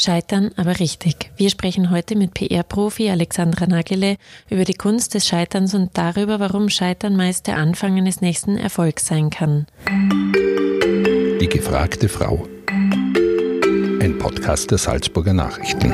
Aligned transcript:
Scheitern 0.00 0.52
aber 0.56 0.78
richtig. 0.78 1.32
Wir 1.36 1.50
sprechen 1.50 1.90
heute 1.90 2.14
mit 2.14 2.32
PR-Profi 2.32 3.10
Alexandra 3.10 3.66
Nagele 3.66 4.16
über 4.48 4.64
die 4.64 4.74
Kunst 4.74 5.14
des 5.14 5.26
Scheiterns 5.26 5.74
und 5.74 5.90
darüber, 5.98 6.38
warum 6.38 6.68
Scheitern 6.68 7.16
meist 7.16 7.48
der 7.48 7.56
Anfang 7.56 7.96
eines 7.96 8.20
nächsten 8.20 8.56
Erfolgs 8.56 9.06
sein 9.06 9.28
kann. 9.30 9.66
Die 11.40 11.48
gefragte 11.48 12.08
Frau. 12.08 12.46
Ein 12.68 14.16
Podcast 14.18 14.70
der 14.70 14.78
Salzburger 14.78 15.32
Nachrichten. 15.32 15.92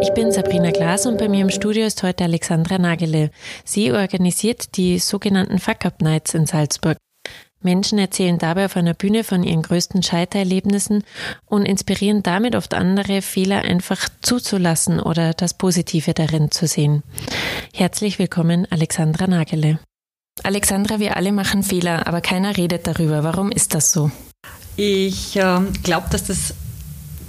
Ich 0.00 0.10
bin 0.14 0.32
Sabrina 0.32 0.70
Glas 0.70 1.04
und 1.04 1.18
bei 1.18 1.28
mir 1.28 1.42
im 1.42 1.50
Studio 1.50 1.84
ist 1.84 2.02
heute 2.02 2.24
Alexandra 2.24 2.78
Nagele. 2.78 3.30
Sie 3.64 3.92
organisiert 3.92 4.76
die 4.76 4.98
sogenannten 4.98 5.58
Fuck-Up 5.58 6.00
Nights 6.00 6.32
in 6.32 6.46
Salzburg. 6.46 6.96
Menschen 7.64 7.98
erzählen 7.98 8.38
dabei 8.38 8.66
auf 8.66 8.76
einer 8.76 8.94
Bühne 8.94 9.24
von 9.24 9.42
ihren 9.42 9.62
größten 9.62 10.02
Scheitererlebnissen 10.02 11.04
und 11.46 11.64
inspirieren 11.64 12.22
damit 12.22 12.56
oft 12.56 12.74
andere, 12.74 13.22
Fehler 13.22 13.62
einfach 13.62 14.08
zuzulassen 14.20 15.00
oder 15.00 15.32
das 15.34 15.54
Positive 15.54 16.14
darin 16.14 16.50
zu 16.50 16.66
sehen. 16.66 17.02
Herzlich 17.72 18.18
willkommen, 18.18 18.66
Alexandra 18.70 19.26
Nagele. 19.26 19.78
Alexandra, 20.42 20.98
wir 20.98 21.16
alle 21.16 21.32
machen 21.32 21.62
Fehler, 21.62 22.06
aber 22.06 22.20
keiner 22.20 22.56
redet 22.56 22.86
darüber. 22.86 23.22
Warum 23.22 23.52
ist 23.52 23.74
das 23.74 23.92
so? 23.92 24.10
Ich 24.76 25.36
äh, 25.36 25.60
glaube, 25.82 26.06
dass 26.10 26.24
das 26.24 26.54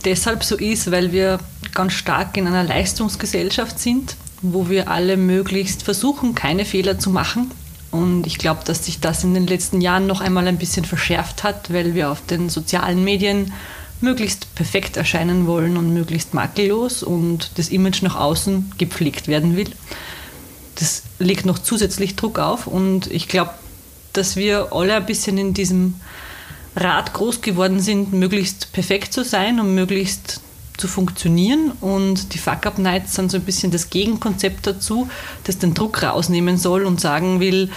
deshalb 0.06 0.44
so 0.44 0.56
ist, 0.56 0.92
weil 0.92 1.12
wir 1.12 1.40
ganz 1.74 1.94
stark 1.94 2.38
in 2.38 2.48
einer 2.48 2.64
Leistungsgesellschaft 2.64 3.80
sind, 3.80 4.16
wo 4.42 4.70
wir 4.70 4.90
alle 4.90 5.18
möglichst 5.18 5.84
versuchen, 5.84 6.36
keine 6.36 6.66
Fehler 6.66 7.00
zu 7.00 7.10
machen 7.10 7.52
und 7.94 8.26
ich 8.26 8.40
glaube, 8.40 8.62
dass 8.66 8.86
sich 8.86 9.00
das 9.00 9.24
in 9.24 9.36
den 9.36 9.46
letzten 9.46 9.80
Jahren 9.80 10.08
noch 10.08 10.20
einmal 10.20 10.48
ein 10.48 10.58
bisschen 10.58 10.84
verschärft 10.84 11.44
hat, 11.44 11.72
weil 11.72 11.94
wir 11.94 12.10
auf 12.10 12.26
den 12.26 12.50
sozialen 12.50 13.04
Medien 13.04 13.54
möglichst 14.02 14.54
perfekt 14.56 14.98
erscheinen 14.98 15.46
wollen 15.46 15.78
und 15.78 15.94
möglichst 15.94 16.34
makellos 16.34 17.04
und 17.04 17.52
das 17.56 17.70
Image 17.70 18.02
nach 18.02 18.16
außen 18.16 18.74
gepflegt 18.78 19.28
werden 19.28 19.56
will. 19.56 19.72
Das 20.76 21.04
legt 21.20 21.46
noch 21.46 21.60
zusätzlich 21.60 22.16
Druck 22.16 22.40
auf 22.40 22.66
und 22.66 23.12
ich 23.12 23.28
glaube, 23.28 23.52
dass 24.12 24.36
wir 24.36 24.74
alle 24.74 24.96
ein 24.96 25.06
bisschen 25.06 25.38
in 25.38 25.54
diesem 25.54 25.96
Rad 26.76 27.14
groß 27.14 27.42
geworden 27.42 27.80
sind, 27.80 28.12
möglichst 28.12 28.74
perfekt 28.74 29.14
zu 29.14 29.24
sein 29.24 29.60
und 29.60 29.76
möglichst 29.76 30.42
zu 30.78 30.88
funktionieren. 30.88 31.72
Und 31.82 32.34
die 32.34 32.38
Fuck-Up-Nights 32.38 33.16
sind 33.16 33.32
so 33.32 33.38
ein 33.38 33.44
bisschen 33.44 33.72
das 33.72 33.90
Gegenkonzept 33.90 34.68
dazu, 34.68 35.10
das 35.44 35.58
den 35.58 35.74
Druck 35.74 36.04
rausnehmen 36.04 36.58
soll 36.58 36.86
und 36.86 37.02
sagen 37.02 37.40
will, 37.40 37.70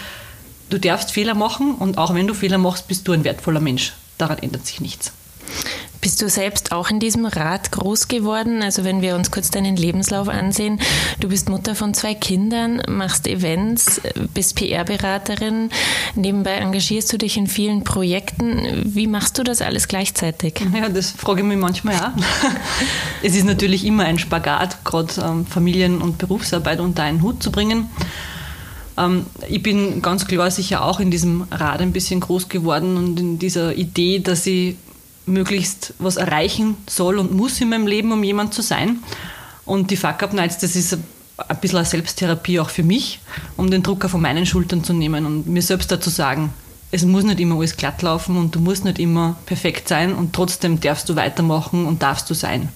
du 0.71 0.79
darfst 0.79 1.13
Fehler 1.13 1.35
machen 1.35 1.75
und 1.75 1.99
auch 1.99 2.15
wenn 2.15 2.27
du 2.27 2.35
Fehler 2.35 2.59
machst, 2.59 2.89
bist 2.89 3.07
du 3.09 3.13
ein 3.13 3.25
wertvoller 3.25 3.61
Mensch. 3.61 3.93
Daran 4.19 4.39
ändert 4.39 4.67
sich 4.67 4.81
nichts. 4.81 5.13
Bist 6.07 6.23
du 6.23 6.29
selbst 6.29 6.71
auch 6.71 6.89
in 6.89 7.01
diesem 7.01 7.27
Rad 7.27 7.73
groß 7.73 8.07
geworden? 8.07 8.62
Also 8.62 8.85
wenn 8.85 9.03
wir 9.03 9.17
uns 9.17 9.33
kurz 9.33 9.51
deinen 9.51 9.75
Lebenslauf 9.75 10.29
ansehen, 10.29 10.79
du 11.19 11.31
bist 11.31 11.49
Mutter 11.49 11.75
von 11.75 11.95
zwei 11.95 12.15
Kindern, 12.15 12.81
machst 12.89 13.27
Events, 13.27 14.01
bist 14.33 14.55
PR-Beraterin, 14.55 15.69
nebenbei 16.15 16.53
engagierst 16.53 17.12
du 17.12 17.19
dich 17.19 17.37
in 17.37 17.49
vielen 17.49 17.83
Projekten. 17.83 18.84
Wie 18.84 19.09
machst 19.09 19.37
du 19.37 19.43
das 19.43 19.61
alles 19.61 19.89
gleichzeitig? 19.89 20.61
Ja, 20.73 20.89
das 20.89 21.11
frage 21.11 21.41
ich 21.41 21.47
mich 21.49 21.59
manchmal 21.59 21.97
auch. 21.97 22.12
es 23.25 23.34
ist 23.34 23.45
natürlich 23.45 23.84
immer 23.84 24.05
ein 24.05 24.21
Spagat, 24.21 24.84
gerade 24.84 25.12
ähm, 25.21 25.45
Familien- 25.45 26.01
und 26.01 26.19
Berufsarbeit 26.19 26.79
unter 26.79 27.03
einen 27.03 27.21
Hut 27.21 27.43
zu 27.43 27.51
bringen. 27.51 27.91
Ähm, 28.97 29.27
ich 29.49 29.61
bin 29.61 30.03
ganz 30.03 30.25
klar 30.29 30.53
sicher 30.53 30.84
auch 30.84 31.01
in 31.01 31.11
diesem 31.11 31.49
Rad 31.51 31.81
ein 31.81 31.91
bisschen 31.91 32.21
groß 32.21 32.49
geworden 32.49 32.97
und 32.97 33.19
in 33.19 33.41
dieser 33.41 33.75
Idee, 33.75 34.21
dass 34.21 34.47
ich 34.47 34.77
möglichst 35.27 35.95
was 35.99 36.17
erreichen 36.17 36.77
soll 36.89 37.19
und 37.19 37.33
muss 37.33 37.61
in 37.61 37.69
meinem 37.69 37.87
Leben, 37.87 38.13
um 38.13 38.23
jemand 38.23 38.55
zu 38.55 38.63
sein. 38.63 39.01
Und 39.65 39.91
die 39.91 39.97
Fuck-Up-Nights, 39.97 40.59
das 40.59 40.77
ist 40.77 40.95
ein 41.37 41.61
bisschen 41.61 41.79
eine 41.79 41.87
Selbsttherapie 41.87 42.61
auch 42.61 42.71
für 42.71 42.83
mich, 42.83 43.21
um 43.57 43.71
den 43.71 43.83
Drucker 43.83 44.09
von 44.09 44.23
meinen 44.23 44.47
Schultern 44.47 44.85
zu 44.85 44.93
nehmen 44.93 45.27
und 45.27 45.47
mir 45.47 45.62
selbst 45.62 45.91
dazu 45.91 46.09
sagen, 46.09 46.53
es 46.93 47.05
muss 47.05 47.25
nicht 47.25 47.41
immer 47.41 47.56
alles 47.56 47.77
glatt 47.77 48.00
laufen 48.03 48.37
und 48.37 48.55
du 48.55 48.61
musst 48.61 48.84
nicht 48.84 48.99
immer 48.99 49.37
perfekt 49.45 49.89
sein 49.89 50.15
und 50.15 50.33
trotzdem 50.33 50.81
darfst 50.81 51.09
du 51.09 51.17
weitermachen 51.17 51.84
und 51.84 52.03
darfst 52.03 52.31
du 52.31 52.34
sein. 52.34 52.69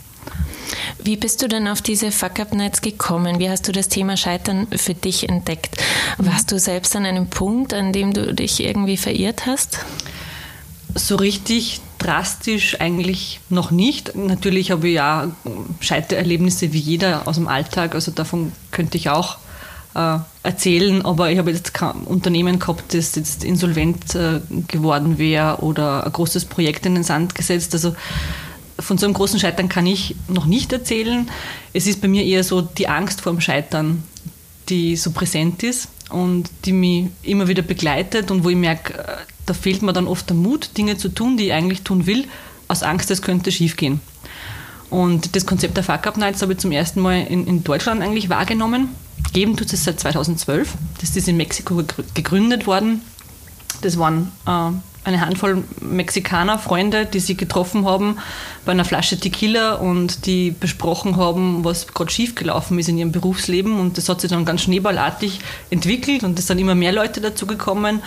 Wie 1.03 1.17
bist 1.17 1.43
du 1.43 1.49
denn 1.49 1.69
auf 1.69 1.81
diese 1.81 2.13
Fuck-Up-Nights 2.13 2.83
gekommen? 2.83 3.39
Wie 3.39 3.49
hast 3.49 3.67
du 3.67 3.73
das 3.73 3.89
Thema 3.89 4.17
Scheitern 4.17 4.67
für 4.77 4.95
dich 4.95 5.29
entdeckt? 5.29 5.77
Warst 6.19 6.53
du 6.53 6.59
selbst 6.59 6.95
an 6.95 7.07
einem 7.07 7.29
Punkt, 7.29 7.73
an 7.73 7.93
dem 7.93 8.13
du 8.13 8.35
dich 8.35 8.63
irgendwie 8.63 8.97
verirrt 8.97 9.47
hast? 9.47 9.79
So 10.95 11.17
richtig 11.17 11.81
drastisch 12.01 12.81
eigentlich 12.81 13.41
noch 13.51 13.71
nicht. 13.71 14.17
Natürlich 14.17 14.71
habe 14.71 14.89
ich 14.89 14.95
ja 14.95 15.31
Scheitererlebnisse 15.81 16.73
wie 16.73 16.79
jeder 16.79 17.29
aus 17.29 17.37
dem 17.37 17.47
Alltag, 17.47 17.95
also 17.95 18.11
davon 18.11 18.53
könnte 18.71 18.97
ich 18.97 19.11
auch 19.11 19.37
äh, 19.95 20.19
erzählen, 20.43 21.05
aber 21.05 21.31
ich 21.31 21.39
habe 21.39 21.51
jetzt 21.51 21.75
kein 21.75 21.93
Unternehmen 22.03 22.59
gehabt, 22.59 22.95
das 22.95 23.15
jetzt 23.17 23.45
insolvent 23.45 24.15
äh, 24.15 24.41
geworden 24.69 25.19
wäre 25.19 25.59
oder 25.63 26.05
ein 26.05 26.13
großes 26.13 26.47
Projekt 26.47 26.87
in 26.87 26.95
den 26.95 27.05
Sand 27.05 27.35
gesetzt. 27.35 27.75
Also 27.75 27.95
von 28.79 28.99
so 28.99 29.07
einem 29.07 29.15
großen 29.15 29.39
Scheitern 29.39 29.69
kann 29.69 29.87
ich 29.87 30.17
noch 30.29 30.47
nicht 30.47 30.73
erzählen. 30.73 31.29
Es 31.73 31.87
ist 31.87 32.01
bei 32.01 32.09
mir 32.09 32.25
eher 32.25 32.45
so 32.45 32.63
die 32.63 32.89
Angst 32.89 33.21
vor 33.21 33.33
dem 33.33 33.41
Scheitern, 33.41 34.03
die 34.69 34.97
so 34.97 35.11
präsent 35.11 35.63
ist 35.63 35.89
und 36.09 36.51
die 36.65 36.73
mich 36.73 37.09
immer 37.23 37.49
wieder 37.49 37.63
begleitet 37.63 38.31
und 38.31 38.45
wo 38.45 38.49
ich 38.49 38.57
merke, 38.57 38.99
äh, 38.99 39.17
da 39.51 39.55
fehlt 39.55 39.83
mir 39.83 39.93
dann 39.93 40.07
oft 40.07 40.29
der 40.29 40.37
Mut, 40.37 40.79
Dinge 40.79 40.97
zu 40.97 41.09
tun, 41.09 41.37
die 41.37 41.47
ich 41.47 41.53
eigentlich 41.53 41.83
tun 41.83 42.07
will, 42.07 42.27
aus 42.69 42.85
Angst, 42.85 43.11
es 43.11 43.21
könnte 43.21 43.51
schiefgehen. 43.51 44.01
Und 44.91 45.35
das 45.35 45.45
Konzept 45.45 45.77
der 45.77 45.83
Fuck 45.83 46.07
Up 46.07 46.17
Nights 46.17 46.41
habe 46.41 46.53
ich 46.53 46.59
zum 46.59 46.71
ersten 46.71 47.01
Mal 47.01 47.23
in, 47.23 47.47
in 47.49 47.65
Deutschland 47.65 48.01
eigentlich 48.01 48.29
wahrgenommen. 48.29 48.91
Geben 49.33 49.57
tut 49.57 49.73
es 49.73 49.85
seit 49.85 49.99
2012. 49.99 50.75
Das 51.01 51.17
ist 51.17 51.27
in 51.27 51.37
Mexiko 51.37 51.83
gegründet 52.15 52.69
worden. 52.69 53.03
Das 53.83 53.99
waren 53.99 54.31
äh, 54.47 54.71
eine 55.03 55.21
Handvoll 55.21 55.65
Mexikaner, 55.81 56.59
Freunde, 56.59 57.07
die 57.07 57.21
sich 57.21 57.37
getroffen 57.37 57.87
haben 57.87 58.19
bei 58.65 58.73
einer 58.73 58.85
Flasche 58.85 59.19
Tequila 59.19 59.75
und 59.75 60.27
die 60.27 60.51
besprochen 60.51 61.17
haben, 61.17 61.65
was 61.65 61.89
gerade 61.89 62.11
schiefgelaufen 62.11 62.79
ist 62.79 62.89
in 62.89 62.99
ihrem 62.99 63.13
Berufsleben. 63.13 63.81
Und 63.81 63.97
das 63.97 64.09
hat 64.09 64.21
sich 64.21 64.31
dann 64.31 64.45
ganz 64.45 64.63
schneeballartig 64.63 65.41
entwickelt 65.71 66.23
und 66.23 66.39
es 66.39 66.47
sind 66.47 66.59
immer 66.59 66.75
mehr 66.75 66.93
Leute 66.93 67.21
dazugekommen. 67.21 68.01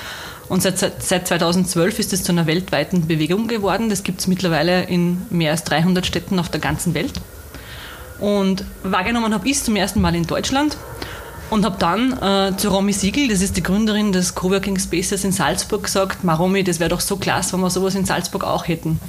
Und 0.49 0.61
seit, 0.61 0.77
seit 1.01 1.27
2012 1.27 1.99
ist 1.99 2.13
es 2.13 2.23
zu 2.23 2.31
einer 2.31 2.47
weltweiten 2.47 3.07
Bewegung 3.07 3.47
geworden. 3.47 3.89
Das 3.89 4.03
gibt 4.03 4.19
es 4.19 4.27
mittlerweile 4.27 4.83
in 4.83 5.21
mehr 5.29 5.51
als 5.51 5.63
300 5.63 6.05
Städten 6.05 6.39
auf 6.39 6.49
der 6.49 6.59
ganzen 6.59 6.93
Welt. 6.93 7.13
Und 8.19 8.65
wahrgenommen 8.83 9.33
habe 9.33 9.47
ich 9.47 9.57
es 9.57 9.63
zum 9.63 9.75
ersten 9.75 10.01
Mal 10.01 10.15
in 10.15 10.27
Deutschland 10.27 10.77
und 11.49 11.65
habe 11.65 11.77
dann 11.77 12.13
äh, 12.21 12.57
zu 12.57 12.69
Romy 12.69 12.93
Siegel, 12.93 13.27
das 13.27 13.41
ist 13.41 13.57
die 13.57 13.63
Gründerin 13.63 14.11
des 14.11 14.33
Coworking 14.33 14.79
Spaces 14.79 15.23
in 15.23 15.31
Salzburg, 15.31 15.83
gesagt, 15.83 16.23
Maromi, 16.23 16.63
das 16.63 16.79
wäre 16.79 16.89
doch 16.89 16.99
so 16.99 17.17
klasse, 17.17 17.53
wenn 17.53 17.61
wir 17.61 17.69
sowas 17.69 17.95
in 17.95 18.05
Salzburg 18.05 18.43
auch 18.43 18.67
hätten. 18.67 18.99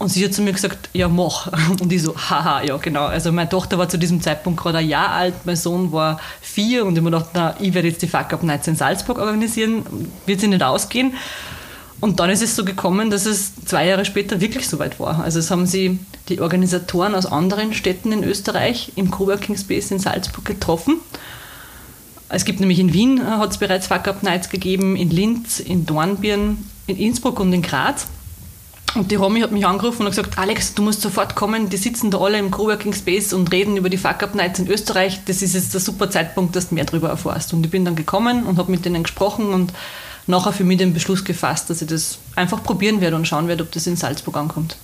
Und 0.00 0.08
sie 0.08 0.24
hat 0.24 0.32
zu 0.32 0.40
mir 0.40 0.54
gesagt, 0.54 0.88
ja, 0.94 1.08
mach. 1.08 1.52
Und 1.82 1.92
ich 1.92 2.02
so, 2.02 2.16
haha, 2.16 2.62
ja, 2.62 2.78
genau. 2.78 3.04
Also 3.04 3.32
meine 3.32 3.50
Tochter 3.50 3.76
war 3.76 3.86
zu 3.86 3.98
diesem 3.98 4.22
Zeitpunkt 4.22 4.58
gerade 4.58 4.78
ein 4.78 4.88
Jahr 4.88 5.10
alt, 5.10 5.34
mein 5.44 5.56
Sohn 5.56 5.92
war 5.92 6.18
vier 6.40 6.86
und 6.86 6.96
ich 6.96 7.02
mir 7.02 7.10
gedacht, 7.10 7.30
na, 7.34 7.54
ich 7.60 7.74
werde 7.74 7.88
jetzt 7.88 8.00
die 8.00 8.08
Fuck 8.08 8.32
Up 8.32 8.42
Nights 8.42 8.66
in 8.66 8.76
Salzburg 8.76 9.18
organisieren, 9.18 9.84
wird 10.24 10.40
sie 10.40 10.48
nicht 10.48 10.62
ausgehen. 10.62 11.12
Und 12.00 12.18
dann 12.18 12.30
ist 12.30 12.42
es 12.42 12.56
so 12.56 12.64
gekommen, 12.64 13.10
dass 13.10 13.26
es 13.26 13.52
zwei 13.66 13.86
Jahre 13.86 14.06
später 14.06 14.40
wirklich 14.40 14.66
so 14.66 14.78
weit 14.78 14.98
war. 14.98 15.22
Also 15.22 15.38
es 15.38 15.50
haben 15.50 15.66
sie 15.66 15.98
die 16.30 16.40
Organisatoren 16.40 17.14
aus 17.14 17.26
anderen 17.26 17.74
Städten 17.74 18.10
in 18.10 18.24
Österreich 18.24 18.92
im 18.96 19.10
Coworking 19.10 19.58
Space 19.58 19.90
in 19.90 19.98
Salzburg 19.98 20.46
getroffen. 20.46 20.96
Es 22.30 22.46
gibt 22.46 22.60
nämlich 22.60 22.78
in 22.78 22.94
Wien, 22.94 23.18
äh, 23.18 23.24
hat 23.24 23.50
es 23.50 23.58
bereits 23.58 23.88
Fuck 23.88 24.08
Up 24.08 24.22
Nights 24.22 24.48
gegeben, 24.48 24.96
in 24.96 25.10
Linz, 25.10 25.60
in 25.60 25.84
Dornbirn, 25.84 26.64
in 26.86 26.96
Innsbruck 26.96 27.38
und 27.38 27.52
in 27.52 27.60
Graz. 27.60 28.06
Und 28.94 29.10
die 29.10 29.14
Romy 29.14 29.40
hat 29.40 29.52
mich 29.52 29.66
angerufen 29.66 30.02
und 30.02 30.10
gesagt, 30.10 30.38
Alex, 30.38 30.74
du 30.74 30.82
musst 30.82 31.00
sofort 31.00 31.36
kommen, 31.36 31.68
die 31.68 31.76
sitzen 31.76 32.10
da 32.10 32.18
alle 32.18 32.38
im 32.38 32.50
Coworking 32.50 32.92
Space 32.92 33.32
und 33.32 33.52
reden 33.52 33.76
über 33.76 33.88
die 33.88 33.96
Fuck-Up-Nights 33.96 34.58
in 34.58 34.68
Österreich. 34.68 35.20
Das 35.26 35.42
ist 35.42 35.54
jetzt 35.54 35.74
der 35.74 35.80
super 35.80 36.10
Zeitpunkt, 36.10 36.56
dass 36.56 36.70
du 36.70 36.74
mehr 36.74 36.84
darüber 36.84 37.08
erfährst. 37.08 37.52
Und 37.52 37.64
ich 37.64 37.70
bin 37.70 37.84
dann 37.84 37.94
gekommen 37.94 38.44
und 38.44 38.58
habe 38.58 38.70
mit 38.70 38.84
denen 38.84 39.04
gesprochen 39.04 39.52
und 39.52 39.72
nachher 40.26 40.52
für 40.52 40.64
mich 40.64 40.78
den 40.78 40.92
Beschluss 40.92 41.24
gefasst, 41.24 41.70
dass 41.70 41.82
ich 41.82 41.88
das 41.88 42.18
einfach 42.34 42.62
probieren 42.62 43.00
werde 43.00 43.16
und 43.16 43.28
schauen 43.28 43.48
werde, 43.48 43.62
ob 43.62 43.72
das 43.72 43.86
in 43.86 43.96
Salzburg 43.96 44.36
ankommt. 44.36 44.76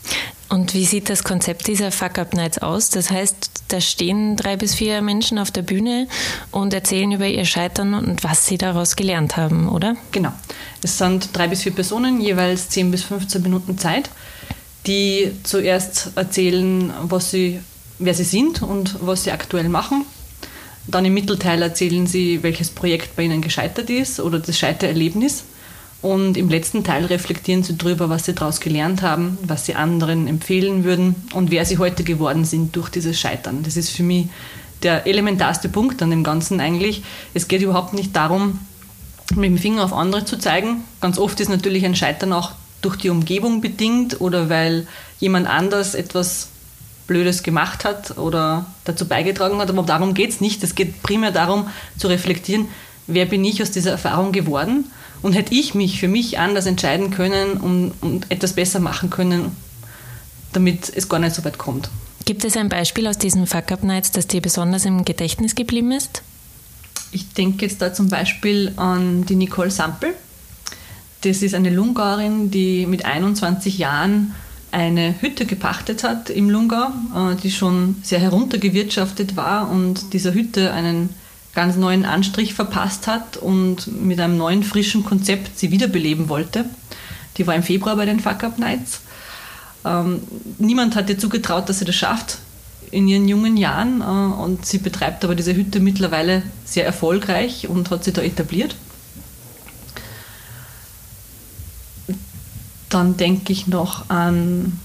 Und 0.49 0.75
wie 0.75 0.85
sieht 0.85 1.11
das 1.11 1.25
Konzept 1.25 1.67
dieser 1.67 1.91
Fuck-Up-Nights 1.91 2.59
aus? 2.59 2.91
Das 2.91 3.11
heißt, 3.11 3.51
da 3.69 3.81
stehen 3.81 4.37
drei 4.37 4.57
bis 4.57 4.75
vier 4.75 5.03
Menschen 5.03 5.39
auf 5.39 5.51
der 5.51 5.63
Bühne 5.63 6.07
und 6.53 6.73
erzählen 6.73 7.11
über 7.11 7.27
ihr 7.27 7.45
Scheitern 7.45 7.95
und 7.95 8.23
was 8.23 8.47
sie 8.47 8.57
daraus 8.57 8.95
gelernt 8.95 9.37
haben, 9.37 9.69
oder? 9.69 9.97
Genau. 10.13 10.33
Es 10.83 10.99
sind 10.99 11.31
drei 11.33 11.49
bis 11.49 11.63
vier 11.63 11.73
Personen, 11.73 12.21
jeweils 12.21 12.69
10 12.69 12.93
bis 12.93 13.03
15 13.03 13.43
Minuten 13.43 13.77
Zeit, 13.77 14.09
die 14.87 15.33
zuerst 15.43 16.13
erzählen, 16.15 16.93
was 17.03 17.33
sie, 17.33 17.61
wer 17.99 18.15
sie 18.15 18.25
sind 18.25 18.63
und 18.63 18.97
was 19.01 19.25
sie 19.25 19.33
aktuell 19.33 19.69
machen. 19.69 20.05
Dann 20.87 21.05
im 21.05 21.15
Mittelteil 21.15 21.61
erzählen 21.63 22.07
sie, 22.07 22.45
welches 22.45 22.71
Projekt 22.71 23.17
bei 23.17 23.25
ihnen 23.25 23.43
gescheitert 23.43 23.91
ist 23.91 24.21
oder 24.21 24.39
das 24.39 24.57
Scheitererlebnis. 24.57 25.43
Und 26.07 26.37
im 26.37 26.49
letzten 26.49 26.85
Teil 26.85 27.05
reflektieren 27.07 27.65
sie 27.65 27.77
darüber, 27.77 28.09
was 28.09 28.27
sie 28.27 28.33
daraus 28.33 28.61
gelernt 28.61 29.03
haben, 29.03 29.39
was 29.43 29.67
sie 29.67 29.75
anderen 29.75 30.29
empfehlen 30.29 30.85
würden 30.85 31.17
und 31.35 31.51
wer 31.51 31.65
sie 31.65 31.79
heute 31.79 32.05
geworden 32.05 32.45
sind 32.45 32.77
durch 32.77 32.91
dieses 32.91 33.19
Scheitern. 33.19 33.65
Das 33.65 33.77
ist 33.77 33.91
für 33.91 34.05
mich 34.05 34.29
der 34.85 35.09
elementarste 35.09 35.69
Punkt 35.69 36.01
an 36.03 36.11
dem 36.11 36.23
Ganzen 36.23 36.61
eigentlich. 36.61 37.03
Es 37.35 37.49
geht 37.49 37.61
überhaupt 37.61 37.93
nicht 37.93 38.15
darum, 38.15 38.61
mit 39.35 39.47
dem 39.47 39.59
Finger 39.59 39.83
auf 39.83 39.93
andere 39.93 40.25
zu 40.25 40.39
zeigen. 40.39 40.85
Ganz 41.01 41.19
oft 41.19 41.41
ist 41.41 41.49
natürlich 41.49 41.85
ein 41.85 41.97
Scheitern 41.97 42.33
auch 42.33 42.53
durch 42.83 42.95
die 42.95 43.11
Umgebung 43.11 43.61
bedingt 43.61 44.21
oder 44.21 44.49
weil 44.49 44.87
jemand 45.19 45.49
anders 45.49 45.97
etwas 45.97 46.51
Blödes 47.09 47.43
gemacht 47.43 47.85
hat 47.85 48.17
oder 48.17 48.67
dazu 48.85 49.09
beigetragen 49.09 49.59
hat. 49.59 49.71
Aber 49.71 49.83
darum 49.83 50.15
geht 50.15 50.31
es 50.31 50.41
nicht. 50.41 50.63
Es 50.63 50.77
geht 50.77 51.03
primär 51.03 51.33
darum 51.33 51.67
zu 51.99 52.07
reflektieren, 52.07 52.69
wer 53.07 53.27
bin 53.27 53.45
ich 53.45 53.63
aus 53.63 53.71
dieser 53.71 53.93
Erfahrung 53.93 54.33
geworden 54.33 54.91
und 55.23 55.33
hätte 55.33 55.55
ich 55.55 55.75
mich 55.75 56.01
für 56.01 56.09
mich 56.09 56.39
anders 56.39 56.67
entscheiden 56.67 57.11
können 57.11 57.53
und, 57.53 57.93
und 58.01 58.31
etwas 58.31 58.53
besser 58.55 58.81
machen 58.81 59.11
können, 59.11 59.53
damit 60.53 60.93
es 60.95 61.09
gar 61.09 61.19
nicht 61.19 61.35
so 61.35 61.45
weit 61.45 61.59
kommt. 61.59 61.91
Gibt 62.25 62.45
es 62.45 62.57
ein 62.57 62.69
Beispiel 62.69 63.07
aus 63.07 63.19
diesen 63.19 63.47
Fuck-Up-Nights, 63.47 64.11
das 64.11 64.27
dir 64.27 64.41
besonders 64.41 64.85
im 64.85 65.05
Gedächtnis 65.05 65.55
geblieben 65.55 65.93
ist? 65.93 66.23
Ich 67.13 67.33
denke 67.33 67.67
jetzt 67.67 67.81
da 67.81 67.95
zum 67.95 68.09
Beispiel 68.09 68.73
an 68.77 69.25
die 69.27 69.37
Nicole 69.37 69.71
Sampel. 69.71 70.15
Das 71.23 71.43
ist 71.43 71.55
eine 71.55 71.71
Lungauerin, 71.71 72.51
die 72.51 72.87
mit 72.87 73.05
21 73.05 73.79
Jahren 73.79 74.35
eine 74.73 75.15
Hütte 75.21 75.47
gepachtet 75.47 76.05
hat 76.05 76.29
im 76.29 76.51
Lungau, 76.51 76.89
äh, 77.15 77.37
die 77.37 77.51
schon 77.51 77.97
sehr 78.03 78.19
heruntergewirtschaftet 78.19 79.37
war 79.37 79.71
und 79.71 80.13
dieser 80.13 80.35
Hütte 80.35 80.73
einen 80.73 81.11
ganz 81.57 81.75
neuen 81.75 82.05
Anstrich 82.05 82.55
verpasst 82.55 83.09
hat 83.09 83.37
und 83.37 84.01
mit 84.01 84.21
einem 84.21 84.37
neuen, 84.37 84.63
frischen 84.63 85.05
Konzept 85.05 85.59
sie 85.59 85.73
wiederbeleben 85.73 86.29
wollte. 86.29 86.67
Die 87.37 87.47
war 87.49 87.57
im 87.57 87.65
Februar 87.65 87.97
bei 87.97 88.07
den 88.07 88.21
Fuck 88.21 88.45
Up 88.45 88.59
Nights 88.61 89.01
ähm, 89.87 90.21
niemand 90.59 90.97
hat 90.97 91.09
ihr 91.09 91.19
zugetraut, 91.19 91.69
dass 91.69 91.79
sie 91.79 91.85
das 91.85 91.95
schafft 91.95 92.39
in 92.91 93.07
ihren 93.07 93.29
jungen 93.29 93.57
Jahren 93.57 94.01
äh, 94.01 94.05
und 94.05 94.67
sie 94.67 94.79
betreibt 94.79 95.25
aber 95.25 95.37
diese 95.37 95.55
Hütte 95.55 95.79
mittlerweile 95.79 96.43
sehr 96.65 96.85
erfolgreich 96.85 97.69
und 97.69 97.91
hat 97.91 98.03
sie 98.03 98.13
da 98.13 98.23
etabliert. 98.23 98.75
Dann 102.89 103.17
denke 103.17 103.53
ich 103.53 103.67
noch 103.67 104.11
an 104.11 104.81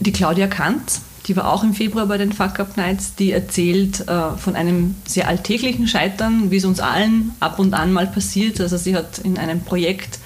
die 0.00 0.12
Claudia 0.12 0.46
Kant, 0.46 1.00
die 1.28 1.36
war 1.36 1.52
auch 1.52 1.62
im 1.62 1.74
Februar 1.74 2.06
bei 2.06 2.16
den 2.16 2.32
Fuck 2.32 2.58
Up 2.58 2.76
Nights, 2.78 3.14
die 3.14 3.32
erzählt 3.32 4.08
äh, 4.08 4.30
von 4.38 4.56
einem 4.56 4.94
sehr 5.06 5.28
alltäglichen 5.28 5.86
Scheitern, 5.86 6.50
wie 6.50 6.56
es 6.56 6.64
uns 6.64 6.80
allen 6.80 7.32
ab 7.38 7.58
und 7.58 7.74
an 7.74 7.92
mal 7.92 8.06
passiert. 8.06 8.60
Also 8.60 8.78
sie 8.78 8.96
hat 8.96 9.18
in 9.18 9.36
einem 9.36 9.60
Projekt 9.60 10.18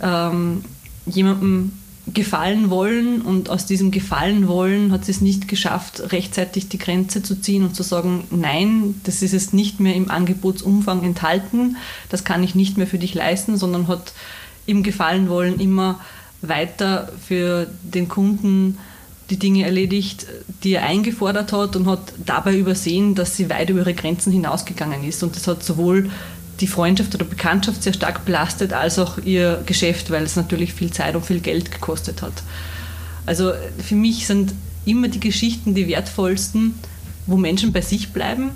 ähm, 0.00 0.64
jemandem 1.04 1.72
gefallen 2.06 2.70
wollen 2.70 3.22
und 3.22 3.48
aus 3.48 3.66
diesem 3.66 3.90
gefallen 3.90 4.46
wollen 4.48 4.92
hat 4.92 5.06
sie 5.06 5.12
es 5.12 5.20
nicht 5.20 5.48
geschafft, 5.48 6.12
rechtzeitig 6.12 6.68
die 6.68 6.78
Grenze 6.78 7.22
zu 7.22 7.40
ziehen 7.40 7.64
und 7.64 7.74
zu 7.74 7.82
sagen, 7.82 8.24
nein, 8.30 9.00
das 9.04 9.22
ist 9.22 9.32
es 9.32 9.52
nicht 9.54 9.80
mehr 9.80 9.94
im 9.94 10.10
Angebotsumfang 10.10 11.02
enthalten, 11.02 11.76
das 12.10 12.24
kann 12.24 12.42
ich 12.42 12.54
nicht 12.54 12.76
mehr 12.76 12.86
für 12.86 12.98
dich 12.98 13.14
leisten, 13.14 13.56
sondern 13.56 13.88
hat 13.88 14.12
im 14.66 14.82
gefallen 14.82 15.30
wollen 15.30 15.60
immer 15.60 16.00
weiter 16.42 17.10
für 17.26 17.68
den 17.82 18.08
Kunden 18.08 18.78
die 19.30 19.38
Dinge 19.38 19.64
erledigt, 19.64 20.26
die 20.62 20.74
er 20.74 20.82
eingefordert 20.84 21.52
hat 21.52 21.76
und 21.76 21.86
hat 21.86 22.12
dabei 22.24 22.56
übersehen, 22.56 23.14
dass 23.14 23.36
sie 23.36 23.48
weit 23.48 23.70
über 23.70 23.80
ihre 23.80 23.94
Grenzen 23.94 24.32
hinausgegangen 24.32 25.04
ist. 25.04 25.22
Und 25.22 25.34
das 25.36 25.46
hat 25.46 25.62
sowohl 25.62 26.10
die 26.60 26.66
Freundschaft 26.66 27.14
oder 27.14 27.24
Bekanntschaft 27.24 27.82
sehr 27.82 27.94
stark 27.94 28.24
belastet, 28.24 28.72
als 28.72 28.98
auch 28.98 29.18
ihr 29.18 29.62
Geschäft, 29.66 30.10
weil 30.10 30.22
es 30.22 30.36
natürlich 30.36 30.74
viel 30.74 30.92
Zeit 30.92 31.16
und 31.16 31.24
viel 31.24 31.40
Geld 31.40 31.70
gekostet 31.70 32.22
hat. 32.22 32.42
Also 33.26 33.52
für 33.82 33.94
mich 33.94 34.26
sind 34.26 34.54
immer 34.84 35.08
die 35.08 35.20
Geschichten 35.20 35.74
die 35.74 35.88
wertvollsten, 35.88 36.74
wo 37.26 37.36
Menschen 37.36 37.72
bei 37.72 37.80
sich 37.80 38.12
bleiben 38.12 38.50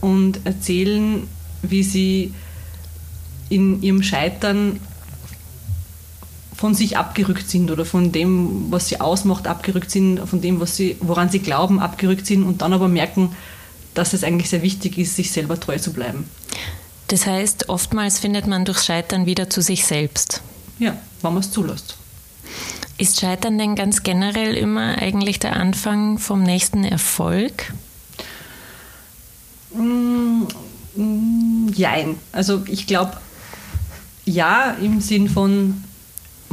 und 0.00 0.40
erzählen, 0.44 1.26
wie 1.62 1.82
sie 1.82 2.34
in 3.48 3.82
ihrem 3.82 4.02
Scheitern 4.02 4.78
von 6.54 6.74
sich 6.74 6.96
abgerückt 6.96 7.50
sind 7.50 7.70
oder 7.70 7.84
von 7.84 8.12
dem, 8.12 8.70
was 8.70 8.88
sie 8.88 9.00
ausmacht, 9.00 9.46
abgerückt 9.46 9.90
sind, 9.90 10.20
von 10.20 10.40
dem, 10.40 10.60
was 10.60 10.76
sie, 10.76 10.96
woran 11.00 11.28
sie 11.28 11.40
glauben, 11.40 11.80
abgerückt 11.80 12.26
sind 12.26 12.44
und 12.44 12.62
dann 12.62 12.72
aber 12.72 12.88
merken, 12.88 13.34
dass 13.94 14.12
es 14.12 14.24
eigentlich 14.24 14.50
sehr 14.50 14.62
wichtig 14.62 14.98
ist, 14.98 15.16
sich 15.16 15.30
selber 15.30 15.58
treu 15.58 15.78
zu 15.78 15.92
bleiben. 15.92 16.28
Das 17.08 17.26
heißt, 17.26 17.68
oftmals 17.68 18.18
findet 18.18 18.46
man 18.46 18.64
durch 18.64 18.82
Scheitern 18.82 19.26
wieder 19.26 19.50
zu 19.50 19.60
sich 19.60 19.84
selbst. 19.84 20.42
Ja, 20.78 20.96
wenn 21.22 21.32
man 21.32 21.42
es 21.42 21.50
zulässt. 21.50 21.96
Ist 22.96 23.20
Scheitern 23.20 23.58
denn 23.58 23.74
ganz 23.74 24.02
generell 24.02 24.56
immer 24.56 24.98
eigentlich 24.98 25.40
der 25.40 25.56
Anfang 25.56 26.18
vom 26.18 26.42
nächsten 26.42 26.84
Erfolg? 26.84 27.72
Mm, 29.74 30.44
mm, 30.94 31.72
jein. 31.74 32.16
Also 32.32 32.62
ich 32.66 32.86
glaube, 32.86 33.16
ja, 34.24 34.76
im 34.80 35.00
Sinn 35.00 35.28
von, 35.28 35.83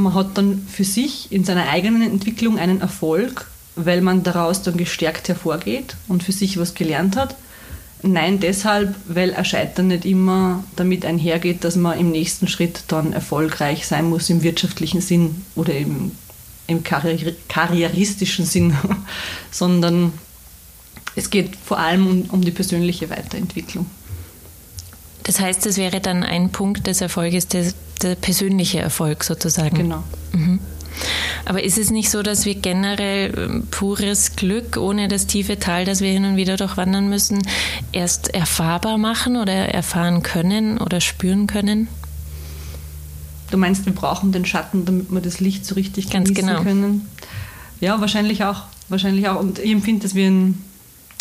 man 0.02 0.14
hat 0.14 0.38
dann 0.38 0.66
für 0.68 0.84
sich 0.84 1.32
in 1.32 1.44
seiner 1.44 1.70
eigenen 1.70 2.02
Entwicklung 2.02 2.58
einen 2.58 2.82
Erfolg, 2.82 3.50
weil 3.76 4.02
man 4.02 4.24
daraus 4.24 4.62
dann 4.62 4.78
gestärkt 4.78 5.28
hervorgeht 5.30 5.96
und 6.08 6.24
für 6.24 6.32
sich 6.32 6.58
was 6.58 6.74
gelernt 6.74 7.16
hat. 7.16 7.36
Nein, 8.04 8.40
deshalb, 8.40 8.96
weil 9.08 9.34
ein 9.34 9.46
Scheitern 9.46 9.88
nicht 9.88 10.06
immer 10.06 10.64
damit 10.76 11.06
einhergeht, 11.06 11.64
dass 11.64 11.76
man 11.76 12.00
im 12.00 12.12
nächsten 12.12 12.48
Schritt 12.48 12.84
dann 12.88 13.14
erfolgreich 13.14 13.86
sein 13.86 14.10
muss 14.10 14.30
im 14.30 14.42
wirtschaftlichen 14.42 15.02
Sinn 15.02 15.44
oder 15.56 15.74
im, 15.76 16.12
im 16.66 16.84
karri 16.84 17.36
karrieristischen 17.48 18.46
Sinn, 18.46 18.76
sondern 19.52 20.14
es 21.16 21.30
geht 21.30 21.56
vor 21.56 21.78
allem 21.78 22.08
um, 22.08 22.22
um 22.32 22.42
die 22.42 22.52
persönliche 22.52 23.10
Weiterentwicklung. 23.10 23.86
Das 25.24 25.40
heißt, 25.40 25.66
es 25.66 25.78
wäre 25.78 26.00
dann 26.00 26.24
ein 26.24 26.50
Punkt 26.50 26.88
des 26.88 27.02
Erfolges, 27.02 27.48
der, 27.48 27.72
der 28.02 28.16
persönliche 28.16 28.80
Erfolg 28.80 29.24
sozusagen. 29.24 29.78
Genau. 29.78 30.04
Mhm. 30.32 30.60
Aber 31.46 31.64
ist 31.64 31.78
es 31.78 31.90
nicht 31.90 32.10
so, 32.10 32.22
dass 32.22 32.46
wir 32.46 32.56
generell 32.56 33.34
ähm, 33.38 33.68
pures 33.72 34.36
Glück 34.36 34.78
ohne 34.78 35.08
das 35.08 35.28
tiefe 35.28 35.58
Tal, 35.60 35.86
das 35.86 36.02
wir 36.02 36.12
hin 36.12 36.26
und 36.26 36.36
wieder 36.36 36.58
durchwandern 36.58 37.10
müssen, 37.10 37.42
erst 37.92 38.34
erfahrbar 38.34 38.98
machen 38.98 39.38
oder 39.38 39.54
erfahren 39.54 40.24
können 40.24 40.78
oder 40.78 41.02
spüren 41.02 41.48
können? 41.48 41.88
Du 43.50 43.58
meinst, 43.58 43.86
wir 43.86 43.94
brauchen 43.94 44.32
den 44.32 44.46
Schatten, 44.46 44.86
damit 44.86 45.12
wir 45.12 45.22
das 45.22 45.40
Licht 45.40 45.66
so 45.66 45.76
richtig 45.76 46.10
Ganz 46.10 46.30
genießen 46.30 46.48
genau. 46.48 46.64
können? 46.64 47.08
Ja, 47.80 48.00
wahrscheinlich 48.00 48.44
auch. 48.44 48.64
Wahrscheinlich 48.88 49.28
auch. 49.28 49.40
Und 49.40 49.60
ich 49.60 49.72
empfinde, 49.72 50.04
dass 50.04 50.16
wir 50.16 50.28
in, 50.28 50.58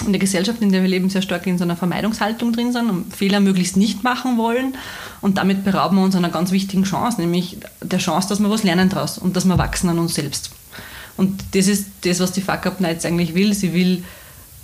in 0.07 0.13
der 0.13 0.21
Gesellschaft, 0.21 0.63
in 0.63 0.73
der 0.73 0.83
wir 0.83 0.89
leben, 0.89 1.11
sehr 1.11 1.23
stark 1.23 1.47
in 1.47 1.59
so 1.59 1.65
einer 1.65 1.77
Vermeidungshaltung 1.77 2.53
drin 2.53 2.73
sind 2.73 2.89
und 2.91 3.15
Fehler 3.15 3.41
möglichst 3.41 3.77
nicht 3.77 4.03
machen 4.03 4.39
wollen 4.39 4.77
und 5.21 5.39
damit 5.39 5.65
berauben 5.65 5.97
wir 5.97 6.05
uns 6.05 6.17
einer 6.17 6.31
ganz 6.31 6.51
wichtigen 6.51 6.85
Chance, 6.85 7.21
nämlich 7.21 7.59
der 7.83 7.99
Chance, 7.99 8.29
dass 8.29 8.41
wir 8.41 8.51
was 8.51 8.63
lernen 8.63 8.89
daraus 8.89 9.19
und 9.19 9.37
dass 9.37 9.45
wir 9.45 9.59
wachsen 9.59 9.91
an 9.91 9.99
uns 9.99 10.15
selbst. 10.15 10.51
Und 11.17 11.43
das 11.53 11.67
ist 11.67 11.87
das, 12.03 12.21
was 12.21 12.33
die 12.33 12.41
Fuck 12.41 12.67
Up 12.67 12.81
Nights 12.81 13.05
eigentlich 13.05 13.35
will. 13.35 13.53
Sie 13.53 13.75
will 13.75 14.05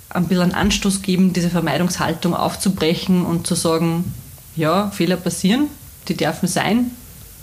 ein 0.09 0.27
bisschen 0.27 0.43
einen 0.43 0.53
Anstoß 0.53 1.01
geben, 1.01 1.33
diese 1.33 1.49
Vermeidungshaltung 1.49 2.33
aufzubrechen 2.33 3.25
und 3.25 3.45
zu 3.45 3.55
sagen, 3.55 4.13
ja, 4.55 4.89
Fehler 4.89 5.17
passieren, 5.17 5.67
die 6.07 6.17
dürfen 6.17 6.47
sein 6.47 6.91